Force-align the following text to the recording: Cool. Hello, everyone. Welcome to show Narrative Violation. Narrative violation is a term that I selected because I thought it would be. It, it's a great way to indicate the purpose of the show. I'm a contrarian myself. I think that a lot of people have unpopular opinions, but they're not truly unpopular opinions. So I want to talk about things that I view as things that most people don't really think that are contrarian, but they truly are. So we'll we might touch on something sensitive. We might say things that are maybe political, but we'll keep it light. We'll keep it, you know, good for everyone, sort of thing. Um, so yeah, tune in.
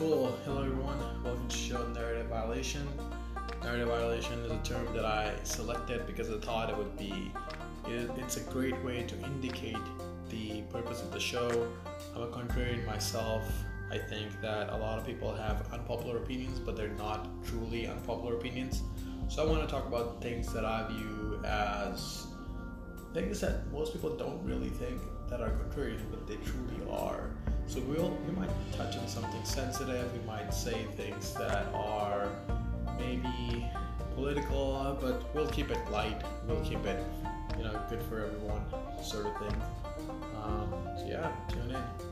Cool. 0.00 0.34
Hello, 0.46 0.62
everyone. 0.62 0.98
Welcome 1.22 1.46
to 1.46 1.54
show 1.54 1.86
Narrative 1.88 2.26
Violation. 2.28 2.88
Narrative 3.62 3.88
violation 3.88 4.38
is 4.46 4.50
a 4.50 4.56
term 4.64 4.86
that 4.94 5.04
I 5.04 5.34
selected 5.42 6.06
because 6.06 6.30
I 6.30 6.38
thought 6.38 6.70
it 6.70 6.76
would 6.78 6.96
be. 6.96 7.30
It, 7.86 8.10
it's 8.16 8.38
a 8.38 8.40
great 8.50 8.82
way 8.82 9.02
to 9.02 9.14
indicate 9.24 9.76
the 10.30 10.62
purpose 10.70 11.02
of 11.02 11.12
the 11.12 11.20
show. 11.20 11.68
I'm 12.16 12.22
a 12.22 12.28
contrarian 12.28 12.86
myself. 12.86 13.44
I 13.90 13.98
think 13.98 14.40
that 14.40 14.70
a 14.70 14.76
lot 14.78 14.98
of 14.98 15.04
people 15.04 15.34
have 15.34 15.70
unpopular 15.70 16.16
opinions, 16.16 16.58
but 16.60 16.78
they're 16.78 16.96
not 16.96 17.28
truly 17.44 17.86
unpopular 17.86 18.36
opinions. 18.36 18.82
So 19.28 19.46
I 19.46 19.50
want 19.52 19.68
to 19.68 19.70
talk 19.70 19.86
about 19.86 20.22
things 20.22 20.50
that 20.54 20.64
I 20.64 20.88
view 20.88 21.42
as 21.44 22.26
things 23.12 23.38
that 23.42 23.70
most 23.70 23.92
people 23.92 24.16
don't 24.16 24.42
really 24.46 24.70
think 24.70 25.02
that 25.28 25.42
are 25.42 25.50
contrarian, 25.50 26.00
but 26.10 26.26
they 26.26 26.36
truly 26.36 26.89
are. 26.89 26.89
So 27.70 27.78
we'll 27.82 28.10
we 28.26 28.32
might 28.32 28.50
touch 28.76 28.96
on 28.96 29.06
something 29.06 29.44
sensitive. 29.44 30.12
We 30.12 30.26
might 30.26 30.52
say 30.52 30.86
things 30.96 31.32
that 31.34 31.72
are 31.72 32.28
maybe 32.98 33.64
political, 34.16 34.98
but 35.00 35.32
we'll 35.32 35.46
keep 35.46 35.70
it 35.70 35.78
light. 35.88 36.20
We'll 36.48 36.64
keep 36.64 36.84
it, 36.84 37.00
you 37.56 37.62
know, 37.62 37.80
good 37.88 38.02
for 38.02 38.24
everyone, 38.24 38.64
sort 39.00 39.26
of 39.26 39.38
thing. 39.38 39.62
Um, 40.42 40.74
so 40.98 41.06
yeah, 41.06 41.30
tune 41.48 41.70
in. 41.70 42.09